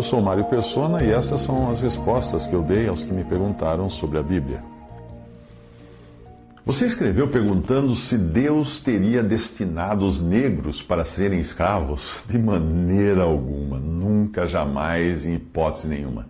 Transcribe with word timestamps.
Eu 0.00 0.04
sou 0.04 0.22
Mário 0.22 0.46
Persona 0.46 1.04
e 1.04 1.10
essas 1.10 1.42
são 1.42 1.70
as 1.70 1.82
respostas 1.82 2.46
que 2.46 2.54
eu 2.54 2.62
dei 2.62 2.88
aos 2.88 3.02
que 3.02 3.12
me 3.12 3.22
perguntaram 3.22 3.90
sobre 3.90 4.16
a 4.16 4.22
Bíblia. 4.22 4.60
Você 6.64 6.86
escreveu 6.86 7.28
perguntando 7.28 7.94
se 7.94 8.16
Deus 8.16 8.78
teria 8.78 9.22
destinado 9.22 10.06
os 10.06 10.18
negros 10.18 10.80
para 10.80 11.04
serem 11.04 11.38
escravos? 11.38 12.14
De 12.26 12.38
maneira 12.38 13.24
alguma, 13.24 13.78
nunca, 13.78 14.46
jamais, 14.46 15.26
em 15.26 15.34
hipótese 15.34 15.86
nenhuma. 15.86 16.26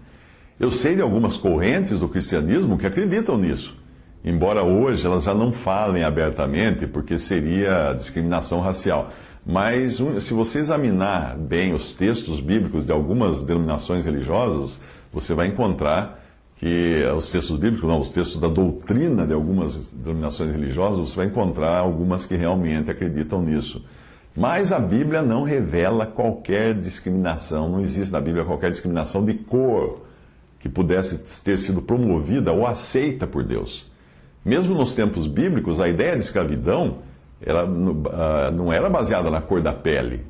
Eu 0.58 0.72
sei 0.72 0.96
de 0.96 1.00
algumas 1.00 1.36
correntes 1.36 2.00
do 2.00 2.08
cristianismo 2.08 2.76
que 2.76 2.88
acreditam 2.88 3.38
nisso, 3.38 3.79
embora 4.24 4.62
hoje 4.62 5.06
elas 5.06 5.24
já 5.24 5.34
não 5.34 5.52
falem 5.52 6.04
abertamente, 6.04 6.86
porque 6.86 7.18
seria 7.18 7.92
discriminação 7.94 8.60
racial. 8.60 9.10
Mas 9.44 10.00
se 10.20 10.34
você 10.34 10.58
examinar 10.58 11.36
bem 11.36 11.72
os 11.72 11.94
textos 11.94 12.40
bíblicos 12.40 12.84
de 12.84 12.92
algumas 12.92 13.42
denominações 13.42 14.04
religiosas, 14.04 14.80
você 15.12 15.34
vai 15.34 15.48
encontrar 15.48 16.20
que 16.56 17.02
os 17.16 17.30
textos 17.30 17.58
bíblicos, 17.58 17.88
não, 17.88 17.98
os 17.98 18.10
textos 18.10 18.38
da 18.38 18.48
doutrina 18.48 19.26
de 19.26 19.32
algumas 19.32 19.88
denominações 19.90 20.52
religiosas, 20.52 21.08
você 21.08 21.16
vai 21.16 21.26
encontrar 21.26 21.78
algumas 21.78 22.26
que 22.26 22.36
realmente 22.36 22.90
acreditam 22.90 23.40
nisso. 23.40 23.82
Mas 24.36 24.70
a 24.70 24.78
Bíblia 24.78 25.22
não 25.22 25.42
revela 25.42 26.04
qualquer 26.04 26.74
discriminação, 26.74 27.68
não 27.68 27.80
existe 27.80 28.12
na 28.12 28.20
Bíblia 28.20 28.44
qualquer 28.44 28.70
discriminação 28.70 29.24
de 29.24 29.34
cor 29.34 30.02
que 30.60 30.68
pudesse 30.68 31.42
ter 31.42 31.56
sido 31.56 31.80
promovida 31.80 32.52
ou 32.52 32.66
aceita 32.66 33.26
por 33.26 33.42
Deus. 33.42 33.89
Mesmo 34.44 34.74
nos 34.74 34.94
tempos 34.94 35.26
bíblicos, 35.26 35.80
a 35.80 35.88
ideia 35.88 36.12
de 36.12 36.24
escravidão 36.24 36.98
ah, 37.46 38.50
não 38.50 38.72
era 38.72 38.88
baseada 38.88 39.30
na 39.30 39.40
cor 39.40 39.60
da 39.60 39.72
pele. 39.72 40.24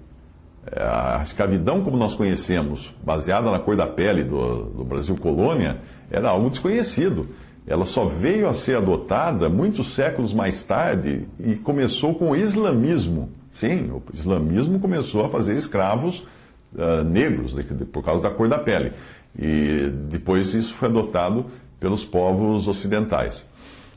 A 0.77 1.21
escravidão, 1.23 1.83
como 1.83 1.97
nós 1.97 2.15
conhecemos, 2.15 2.95
baseada 3.03 3.51
na 3.51 3.59
cor 3.59 3.77
da 3.77 3.87
pele 3.87 4.23
do, 4.23 4.65
do 4.65 4.85
Brasil 4.85 5.17
colônia, 5.17 5.79
era 6.11 6.29
algo 6.31 6.51
desconhecido. 6.51 7.29
Ela 7.67 7.85
só 7.85 8.05
veio 8.05 8.49
a 8.49 8.53
ser 8.53 8.77
adotada 8.77 9.49
muitos 9.49 9.95
séculos 9.95 10.33
mais 10.33 10.63
tarde 10.63 11.27
e 11.39 11.55
começou 11.57 12.15
com 12.15 12.31
o 12.31 12.37
islamismo. 12.37 13.31
Sim, 13.53 13.91
o 13.91 14.03
islamismo 14.13 14.79
começou 14.79 15.25
a 15.25 15.29
fazer 15.29 15.55
escravos 15.55 16.27
uh, 16.75 17.05
negros 17.05 17.55
por 17.93 18.05
causa 18.05 18.29
da 18.29 18.35
cor 18.35 18.49
da 18.49 18.59
pele. 18.59 18.93
E 19.39 19.91
depois 20.09 20.53
isso 20.55 20.75
foi 20.75 20.89
adotado 20.89 21.47
pelos 21.79 22.05
povos 22.05 22.69
ocidentais. 22.69 23.49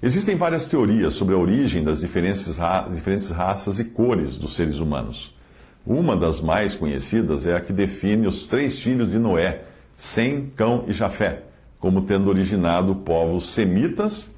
Existem 0.04 0.36
várias 0.36 0.68
teorias 0.68 1.16
sobre 1.16 1.34
a 1.34 1.38
origem 1.38 1.84
das 1.84 2.02
diferentes, 2.02 2.58
ra 2.58 2.90
diferentes 2.94 3.32
raças 3.32 3.80
e 3.80 3.86
cores 3.86 4.38
dos 4.38 4.54
seres 4.56 4.78
humanos. 4.78 5.34
Uma 5.84 6.16
das 6.16 6.42
mais 6.42 6.76
conhecidas 6.76 7.46
é 7.48 7.56
a 7.56 7.62
que 7.62 7.74
define 7.74 8.28
os 8.28 8.46
três 8.46 8.80
filhos 8.80 9.10
de 9.10 9.18
Noé, 9.18 9.64
Sem, 9.98 10.52
Cão 10.56 10.84
e 10.88 10.94
Jafé 10.94 11.44
como 11.84 12.04
tendo 12.04 12.30
originado 12.30 12.96
povos 12.96 13.50
semitas, 13.50 14.34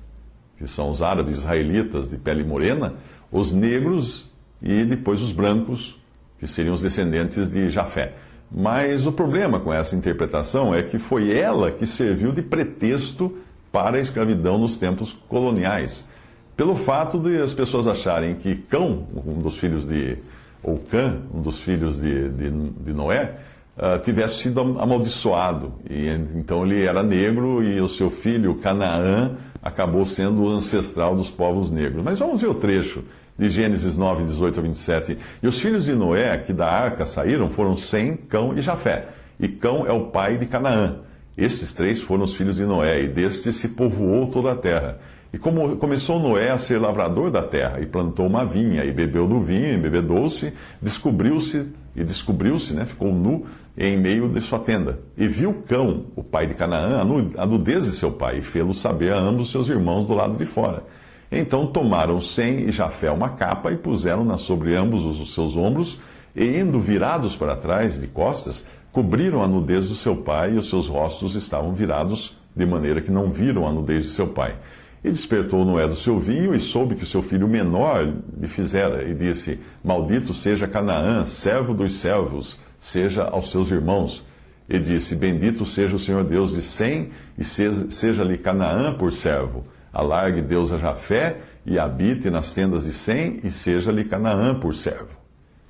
que 0.57 0.67
são 0.67 0.89
os 0.89 1.03
árabes 1.03 1.37
israelitas 1.37 2.09
de 2.09 2.17
pele 2.17 2.43
morena, 2.43 2.95
os 3.31 3.53
negros 3.53 4.31
e 4.59 4.83
depois 4.83 5.21
os 5.21 5.31
brancos, 5.31 5.95
que 6.39 6.47
seriam 6.47 6.73
os 6.73 6.81
descendentes 6.81 7.47
de 7.47 7.69
Jafé. 7.69 8.15
Mas 8.51 9.05
o 9.05 9.11
problema 9.11 9.59
com 9.59 9.71
essa 9.71 9.95
interpretação 9.95 10.73
é 10.73 10.81
que 10.81 10.97
foi 10.97 11.37
ela 11.37 11.71
que 11.71 11.85
serviu 11.85 12.31
de 12.31 12.41
pretexto 12.41 13.37
para 13.75 13.97
a 13.97 13.99
escravidão 13.99 14.57
nos 14.57 14.77
tempos 14.77 15.11
coloniais. 15.27 16.07
Pelo 16.55 16.77
fato 16.77 17.19
de 17.19 17.35
as 17.35 17.53
pessoas 17.53 17.87
acharem 17.87 18.33
que 18.35 18.55
Cão, 18.55 19.05
um 19.13 19.39
dos 19.39 19.57
filhos 19.57 19.85
de. 19.85 20.17
ou 20.63 20.77
Cã, 20.77 21.17
um 21.33 21.41
dos 21.41 21.59
filhos 21.59 21.99
de, 21.99 22.29
de, 22.29 22.49
de 22.49 22.93
Noé, 22.93 23.35
uh, 23.77 23.99
tivesse 24.01 24.43
sido 24.43 24.61
amaldiçoado. 24.79 25.73
E, 25.89 26.07
então 26.35 26.65
ele 26.65 26.85
era 26.85 27.03
negro 27.03 27.61
e 27.61 27.81
o 27.81 27.89
seu 27.89 28.09
filho 28.09 28.55
Canaã 28.55 29.35
acabou 29.61 30.05
sendo 30.05 30.43
o 30.43 30.49
ancestral 30.49 31.13
dos 31.13 31.29
povos 31.29 31.69
negros. 31.69 32.01
Mas 32.01 32.17
vamos 32.17 32.39
ver 32.39 32.47
o 32.47 32.55
trecho 32.55 33.03
de 33.37 33.49
Gênesis 33.49 33.97
9, 33.97 34.23
18 34.23 34.57
a 34.57 34.63
27. 34.63 35.17
E 35.43 35.47
os 35.47 35.59
filhos 35.59 35.83
de 35.83 35.91
Noé, 35.91 36.37
que 36.37 36.53
da 36.53 36.71
arca 36.71 37.03
saíram, 37.03 37.49
foram 37.49 37.75
Sem, 37.75 38.15
Cão 38.15 38.57
e 38.57 38.61
Jafé. 38.61 39.09
E 39.37 39.49
Cão 39.49 39.85
é 39.85 39.91
o 39.91 40.05
pai 40.05 40.37
de 40.37 40.45
Canaã. 40.45 40.99
Estes 41.37 41.73
três 41.73 41.99
foram 41.99 42.23
os 42.23 42.33
filhos 42.33 42.55
de 42.55 42.65
Noé, 42.65 43.03
e 43.03 43.07
destes 43.07 43.57
se 43.57 43.69
povoou 43.69 44.27
toda 44.27 44.51
a 44.51 44.55
terra. 44.55 44.99
E 45.33 45.37
como 45.37 45.75
começou 45.75 46.17
Noé 46.17 46.49
a 46.49 46.57
ser 46.57 46.79
lavrador 46.79 47.29
da 47.29 47.41
terra, 47.41 47.81
e 47.81 47.85
plantou 47.85 48.25
uma 48.25 48.45
vinha, 48.45 48.85
e 48.85 48.91
bebeu 48.91 49.27
do 49.27 49.41
vinho, 49.41 49.73
e 49.73 49.77
bebedou-se, 49.77 50.53
descobriu-se, 50.81 51.67
e 51.93 52.03
descobriu-se, 52.05 52.73
né, 52.73 52.85
ficou 52.85 53.13
nu, 53.13 53.45
em 53.77 53.97
meio 53.97 54.29
de 54.29 54.39
sua 54.39 54.59
tenda. 54.59 54.99
E 55.17 55.27
viu 55.27 55.53
Cão, 55.67 56.05
o 56.15 56.23
pai 56.23 56.47
de 56.47 56.53
Canaã, 56.53 57.01
a 57.37 57.45
nudez 57.45 57.83
de 57.83 57.91
seu 57.91 58.13
pai, 58.13 58.37
e 58.37 58.41
fê-lo 58.41 58.73
saber 58.73 59.11
a 59.11 59.19
ambos 59.19 59.51
seus 59.51 59.67
irmãos 59.67 60.05
do 60.05 60.13
lado 60.13 60.37
de 60.37 60.45
fora. 60.45 60.83
Então 61.29 61.67
tomaram 61.67 62.21
Sem 62.21 62.69
e 62.69 62.71
Jafé 62.71 63.11
uma 63.11 63.29
capa 63.29 63.71
e 63.73 63.75
puseram-na 63.75 64.37
sobre 64.37 64.73
ambos 64.73 65.03
os 65.03 65.33
seus 65.33 65.57
ombros, 65.57 65.99
e 66.33 66.45
indo 66.45 66.79
virados 66.79 67.35
para 67.35 67.57
trás, 67.57 67.99
de 67.99 68.07
costas, 68.07 68.65
cobriram 68.95 69.43
a 69.43 69.47
nudez 69.47 69.89
do 69.89 69.95
seu 69.95 70.15
pai, 70.15 70.53
e 70.53 70.57
os 70.57 70.69
seus 70.69 70.87
rostos 70.87 71.35
estavam 71.35 71.73
virados, 71.73 72.37
de 72.55 72.65
maneira 72.65 73.01
que 73.01 73.11
não 73.11 73.29
viram 73.29 73.67
a 73.67 73.71
nudez 73.71 74.05
de 74.05 74.11
seu 74.11 74.25
pai. 74.25 74.55
E 75.03 75.09
despertou 75.09 75.65
Noé 75.65 75.85
do 75.85 75.97
seu 75.97 76.17
vinho, 76.17 76.55
e 76.55 76.61
soube 76.61 76.95
que 76.95 77.03
o 77.03 77.07
seu 77.07 77.21
filho 77.21 77.45
menor 77.45 78.09
lhe 78.39 78.47
fizera, 78.47 79.03
e 79.03 79.13
disse: 79.13 79.59
Maldito 79.83 80.33
seja 80.33 80.65
Canaã, 80.65 81.25
servo 81.25 81.73
dos 81.73 81.95
servos, 81.95 82.57
seja 82.79 83.25
aos 83.25 83.51
seus 83.51 83.69
irmãos. 83.69 84.25
E 84.69 84.79
disse: 84.79 85.13
Bendito 85.13 85.65
seja 85.65 85.97
o 85.97 85.99
Senhor 85.99 86.23
Deus 86.23 86.53
de 86.53 86.61
Sem, 86.61 87.09
e 87.37 87.43
seja-lhe 87.43 88.37
Canaã 88.37 88.93
por 88.93 89.11
servo. 89.11 89.65
Alargue 89.91 90.41
Deus 90.41 90.71
a 90.71 90.77
Jafé, 90.77 91.41
e 91.65 91.77
habite 91.77 92.29
nas 92.29 92.53
tendas 92.53 92.85
de 92.85 92.93
Sem, 92.93 93.41
e 93.43 93.51
seja-lhe 93.51 94.05
Canaã 94.05 94.57
por 94.57 94.73
servo. 94.73 95.24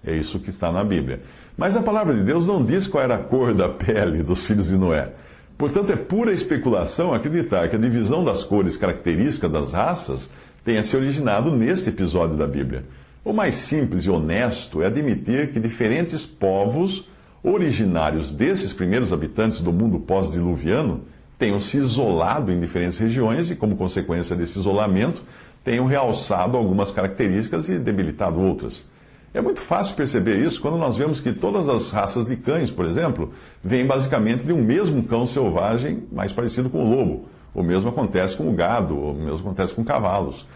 É 0.05 0.15
isso 0.15 0.39
que 0.39 0.49
está 0.49 0.71
na 0.71 0.83
Bíblia. 0.83 1.21
Mas 1.57 1.75
a 1.75 1.81
palavra 1.81 2.13
de 2.13 2.21
Deus 2.21 2.45
não 2.45 2.63
diz 2.63 2.85
qual 2.85 3.03
era 3.03 3.15
a 3.15 3.19
cor 3.19 3.53
da 3.53 3.67
pele 3.67 4.21
dos 4.21 4.45
filhos 4.45 4.67
de 4.67 4.77
Noé. 4.77 5.09
Portanto, 5.57 5.91
é 5.91 5.95
pura 5.95 6.31
especulação 6.31 7.13
acreditar 7.13 7.69
que 7.69 7.75
a 7.75 7.79
divisão 7.79 8.23
das 8.23 8.43
cores 8.43 8.75
características 8.75 9.51
das 9.51 9.73
raças 9.73 10.29
tenha 10.63 10.83
se 10.83 10.95
originado 10.97 11.49
neste 11.51 11.89
episódio 11.89 12.35
da 12.35 12.45
Bíblia. 12.45 12.83
O 13.23 13.31
mais 13.31 13.55
simples 13.55 14.03
e 14.03 14.09
honesto 14.09 14.81
é 14.81 14.87
admitir 14.87 15.51
que 15.51 15.59
diferentes 15.59 16.25
povos 16.25 17.07
originários 17.41 18.31
desses 18.31 18.73
primeiros 18.73 19.13
habitantes 19.13 19.59
do 19.61 19.71
mundo 19.71 19.99
pós-diluviano 19.99 21.01
tenham 21.37 21.59
se 21.59 21.77
isolado 21.77 22.51
em 22.51 22.59
diferentes 22.59 22.97
regiões 22.97 23.49
e, 23.49 23.55
como 23.55 23.75
consequência 23.75 24.35
desse 24.35 24.59
isolamento, 24.59 25.23
tenham 25.63 25.85
realçado 25.85 26.57
algumas 26.57 26.91
características 26.91 27.69
e 27.69 27.79
debilitado 27.79 28.39
outras. 28.39 28.87
É 29.35 29.41
muito 29.41 29.59
fácil 29.59 29.97
perceber 29.97 30.37
isso 30.37 30.61
quando 30.61 30.77
nós 30.77 30.95
vemos 30.95 31.19
que 31.19 31.33
todas 31.33 31.67
as 31.67 31.91
raças 31.91 32.25
de 32.25 32.37
cães, 32.37 32.71
por 32.71 32.85
exemplo, 32.85 33.33
vêm 33.61 33.85
basicamente 33.85 34.45
de 34.45 34.53
um 34.53 34.63
mesmo 34.63 35.03
cão 35.03 35.27
selvagem 35.27 36.03
mais 36.09 36.31
parecido 36.31 36.69
com 36.69 36.85
o 36.85 36.89
lobo. 36.89 37.27
O 37.53 37.61
mesmo 37.61 37.89
acontece 37.89 38.37
com 38.37 38.49
o 38.49 38.53
gado, 38.53 38.97
o 38.97 39.13
mesmo 39.13 39.39
acontece 39.39 39.73
com 39.73 39.83
cavalos. 39.83 40.47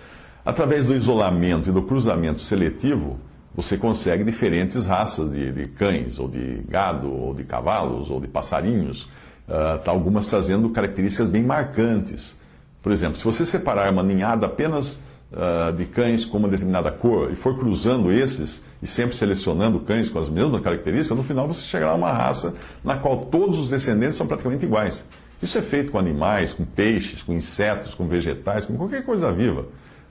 Através 0.45 0.85
do 0.85 0.95
isolamento 0.95 1.67
e 1.67 1.73
do 1.73 1.81
cruzamento 1.81 2.39
seletivo, 2.39 3.19
você 3.53 3.77
consegue 3.77 4.23
diferentes 4.23 4.85
raças 4.85 5.29
de, 5.29 5.51
de 5.51 5.65
cães, 5.65 6.17
ou 6.17 6.29
de 6.29 6.61
gado, 6.65 7.11
ou 7.11 7.33
de 7.33 7.43
cavalos, 7.43 8.09
ou 8.09 8.21
de 8.21 8.29
passarinhos, 8.29 9.09
uh, 9.49 9.81
algumas 9.87 10.29
trazendo 10.29 10.69
características 10.69 11.27
bem 11.27 11.43
marcantes. 11.43 12.39
Por 12.81 12.93
exemplo, 12.93 13.17
se 13.17 13.25
você 13.25 13.45
separar 13.45 13.91
uma 13.91 14.03
ninhada 14.03 14.45
apenas 14.45 15.01
uh, 15.31 15.71
de 15.75 15.85
cães 15.85 16.25
com 16.25 16.37
uma 16.37 16.47
determinada 16.47 16.91
cor 16.91 17.31
e 17.31 17.35
for 17.35 17.57
cruzando 17.57 18.11
esses 18.11 18.63
e 18.81 18.87
sempre 18.87 19.15
selecionando 19.15 19.79
cães 19.79 20.09
com 20.09 20.19
as 20.19 20.29
mesmas 20.29 20.61
características, 20.61 21.17
no 21.17 21.23
final 21.23 21.47
você 21.47 21.61
chegará 21.65 21.91
a 21.91 21.95
uma 21.95 22.11
raça 22.11 22.55
na 22.83 22.97
qual 22.97 23.17
todos 23.17 23.59
os 23.59 23.69
descendentes 23.69 24.15
são 24.15 24.27
praticamente 24.27 24.65
iguais. 24.65 25.05
Isso 25.41 25.57
é 25.57 25.61
feito 25.61 25.91
com 25.91 25.97
animais, 25.97 26.53
com 26.53 26.65
peixes, 26.65 27.21
com 27.21 27.33
insetos, 27.33 27.93
com 27.93 28.07
vegetais, 28.07 28.65
com 28.65 28.75
qualquer 28.75 29.05
coisa 29.05 29.31
viva. 29.31 29.65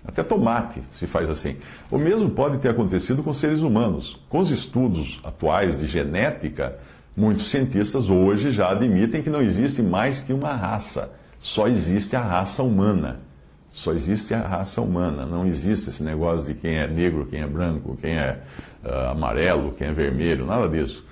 Até 0.04 0.22
tomate 0.22 0.82
se 0.90 1.06
faz 1.06 1.28
assim. 1.28 1.56
O 1.90 1.98
mesmo 1.98 2.30
pode 2.30 2.58
ter 2.58 2.70
acontecido 2.70 3.22
com 3.22 3.34
seres 3.34 3.60
humanos. 3.60 4.18
Com 4.28 4.38
os 4.38 4.50
estudos 4.50 5.20
atuais 5.22 5.78
de 5.78 5.86
genética, 5.86 6.78
muitos 7.14 7.50
cientistas 7.50 8.08
hoje 8.08 8.50
já 8.50 8.70
admitem 8.70 9.22
que 9.22 9.28
não 9.28 9.42
existe 9.42 9.82
mais 9.82 10.22
que 10.22 10.32
uma 10.32 10.54
raça. 10.54 11.12
Só 11.38 11.68
existe 11.68 12.16
a 12.16 12.22
raça 12.22 12.62
humana. 12.62 13.20
Só 13.72 13.92
existe 13.92 14.34
a 14.34 14.40
raça 14.40 14.80
humana. 14.80 15.26
Não 15.26 15.46
existe 15.46 15.90
esse 15.90 16.02
negócio 16.02 16.46
de 16.46 16.54
quem 16.54 16.76
é 16.76 16.86
negro, 16.86 17.26
quem 17.26 17.40
é 17.40 17.46
branco, 17.46 17.96
quem 18.00 18.12
é 18.12 18.40
uh, 18.84 19.10
amarelo, 19.10 19.72
quem 19.72 19.88
é 19.88 19.92
vermelho, 19.92 20.46
nada 20.46 20.68
disso. 20.68 21.06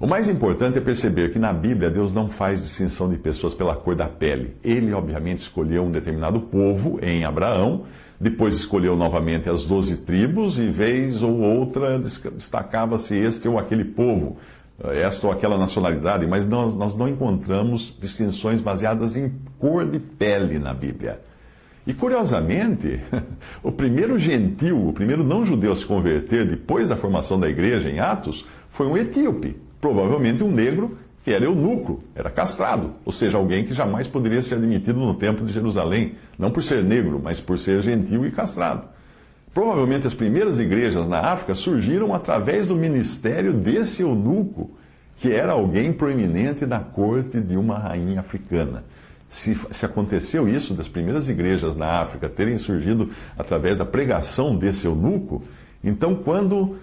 O 0.00 0.06
mais 0.06 0.28
importante 0.28 0.78
é 0.78 0.80
perceber 0.80 1.32
que 1.32 1.40
na 1.40 1.52
Bíblia 1.52 1.90
Deus 1.90 2.12
não 2.12 2.28
faz 2.28 2.62
distinção 2.62 3.10
de 3.10 3.16
pessoas 3.16 3.52
pela 3.52 3.74
cor 3.74 3.96
da 3.96 4.06
pele. 4.06 4.54
Ele, 4.62 4.92
obviamente, 4.92 5.38
escolheu 5.38 5.82
um 5.82 5.90
determinado 5.90 6.40
povo 6.40 7.00
em 7.02 7.24
Abraão, 7.24 7.84
depois 8.20 8.54
escolheu 8.54 8.94
novamente 8.94 9.50
as 9.50 9.66
doze 9.66 9.96
tribos 9.96 10.56
e, 10.60 10.68
vez 10.68 11.20
ou 11.20 11.40
outra, 11.40 11.98
destacava-se 11.98 13.16
este 13.16 13.48
ou 13.48 13.58
aquele 13.58 13.84
povo, 13.84 14.36
eh, 14.84 15.02
esta 15.02 15.26
ou 15.26 15.32
aquela 15.32 15.58
nacionalidade, 15.58 16.24
mas 16.28 16.46
nós, 16.46 16.76
nós 16.76 16.94
não 16.94 17.08
encontramos 17.08 17.96
distinções 18.00 18.60
baseadas 18.60 19.16
em 19.16 19.34
cor 19.58 19.84
de 19.84 19.98
pele 19.98 20.60
na 20.60 20.72
Bíblia. 20.72 21.20
E 21.88 21.94
curiosamente, 21.94 23.00
o 23.64 23.72
primeiro 23.72 24.18
gentil, 24.18 24.88
o 24.88 24.92
primeiro 24.92 25.24
não-judeu 25.24 25.72
a 25.72 25.76
se 25.76 25.86
converter 25.86 26.46
depois 26.46 26.90
da 26.90 26.96
formação 26.96 27.40
da 27.40 27.48
igreja 27.48 27.88
em 27.88 27.98
Atos, 27.98 28.46
foi 28.68 28.86
um 28.86 28.94
etíope 28.94 29.56
provavelmente 29.80 30.44
um 30.44 30.50
negro 30.50 30.98
que 31.24 31.32
era 31.32 31.46
eunuco, 31.46 32.02
era 32.14 32.28
castrado, 32.28 32.92
ou 33.06 33.12
seja, 33.12 33.38
alguém 33.38 33.64
que 33.64 33.72
jamais 33.72 34.06
poderia 34.06 34.42
ser 34.42 34.56
admitido 34.56 34.98
no 34.98 35.14
Templo 35.14 35.46
de 35.46 35.52
Jerusalém, 35.52 36.12
não 36.38 36.50
por 36.50 36.62
ser 36.62 36.84
negro, 36.84 37.18
mas 37.24 37.40
por 37.40 37.56
ser 37.56 37.80
gentil 37.80 38.26
e 38.26 38.30
castrado. 38.30 38.86
Provavelmente 39.54 40.06
as 40.06 40.14
primeiras 40.14 40.60
igrejas 40.60 41.08
na 41.08 41.20
África 41.20 41.54
surgiram 41.54 42.14
através 42.14 42.68
do 42.68 42.76
ministério 42.76 43.54
desse 43.54 44.02
eunuco, 44.02 44.70
que 45.16 45.32
era 45.32 45.52
alguém 45.52 45.90
proeminente 45.90 46.66
da 46.66 46.80
corte 46.80 47.40
de 47.40 47.56
uma 47.56 47.78
rainha 47.78 48.20
africana. 48.20 48.84
Se, 49.28 49.58
se, 49.70 49.84
aconteceu 49.84 50.48
isso, 50.48 50.72
das 50.72 50.88
primeiras 50.88 51.28
igrejas 51.28 51.76
na 51.76 52.00
África 52.00 52.28
terem 52.28 52.56
surgido 52.56 53.10
através 53.36 53.76
da 53.76 53.84
pregação 53.84 54.56
desse 54.56 54.86
eunuco, 54.86 55.42
então 55.84 56.14
quando 56.14 56.78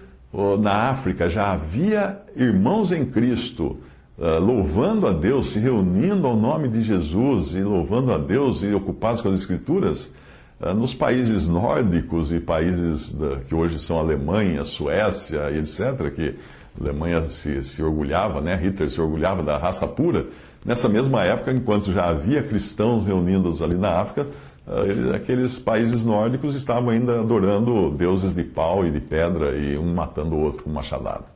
na 0.60 0.90
África 0.90 1.28
já 1.28 1.52
havia 1.52 2.20
irmãos 2.36 2.92
em 2.92 3.04
Cristo 3.06 3.78
uh, 4.18 4.38
louvando 4.40 5.06
a 5.06 5.12
Deus, 5.12 5.52
se 5.52 5.58
reunindo 5.58 6.26
ao 6.26 6.36
nome 6.36 6.68
de 6.68 6.82
Jesus 6.82 7.54
e 7.54 7.62
louvando 7.62 8.12
a 8.12 8.18
Deus 8.18 8.62
e 8.62 8.72
ocupados 8.72 9.20
com 9.20 9.28
as 9.28 9.40
Escrituras, 9.40 10.14
uh, 10.60 10.74
nos 10.74 10.94
países 10.94 11.46
nórdicos 11.48 12.32
e 12.32 12.40
países 12.40 13.12
da, 13.12 13.36
que 13.40 13.54
hoje 13.54 13.78
são 13.78 13.98
Alemanha, 13.98 14.64
Suécia 14.64 15.50
e 15.50 15.58
etc., 15.58 16.10
que 16.14 16.34
a 16.80 16.84
Alemanha 16.84 17.26
se, 17.26 17.62
se 17.62 17.82
orgulhava, 17.82 18.40
né? 18.40 18.56
Hitler 18.56 18.90
se 18.90 19.00
orgulhava 19.00 19.42
da 19.42 19.56
raça 19.56 19.86
pura, 19.86 20.26
nessa 20.64 20.88
mesma 20.88 21.24
época, 21.24 21.52
enquanto 21.52 21.92
já 21.92 22.08
havia 22.08 22.42
cristãos 22.42 23.06
reunidos 23.06 23.62
ali 23.62 23.76
na 23.76 24.00
África, 24.00 24.26
ah, 24.66 25.16
aqueles 25.16 25.58
países 25.58 26.04
nórdicos 26.04 26.54
estavam 26.54 26.90
ainda 26.90 27.20
adorando 27.20 27.90
deuses 27.90 28.34
de 28.34 28.42
pau 28.42 28.84
e 28.84 28.90
de 28.90 29.00
pedra 29.00 29.56
e 29.56 29.78
um 29.78 29.94
matando 29.94 30.34
o 30.34 30.40
outro 30.40 30.64
com 30.64 30.70
machadada. 30.70 31.35